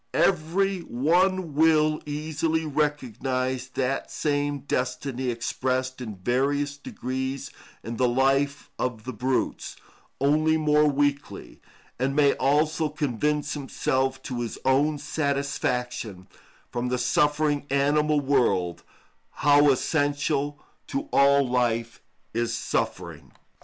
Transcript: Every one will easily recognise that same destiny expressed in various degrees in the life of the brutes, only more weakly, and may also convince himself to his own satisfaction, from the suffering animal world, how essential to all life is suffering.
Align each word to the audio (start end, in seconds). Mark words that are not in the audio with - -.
Every 0.15 0.79
one 0.79 1.53
will 1.53 2.01
easily 2.07 2.65
recognise 2.65 3.67
that 3.75 4.09
same 4.09 4.61
destiny 4.61 5.29
expressed 5.29 6.01
in 6.01 6.15
various 6.15 6.75
degrees 6.75 7.51
in 7.83 7.97
the 7.97 8.07
life 8.07 8.71
of 8.79 9.03
the 9.03 9.13
brutes, 9.13 9.75
only 10.19 10.57
more 10.57 10.87
weakly, 10.87 11.61
and 11.99 12.15
may 12.15 12.33
also 12.37 12.89
convince 12.89 13.53
himself 13.53 14.23
to 14.23 14.41
his 14.41 14.57
own 14.65 14.97
satisfaction, 14.97 16.27
from 16.71 16.87
the 16.89 16.97
suffering 16.97 17.67
animal 17.69 18.21
world, 18.21 18.81
how 19.45 19.69
essential 19.69 20.59
to 20.87 21.09
all 21.13 21.47
life 21.47 22.01
is 22.33 22.55
suffering. 22.57 23.33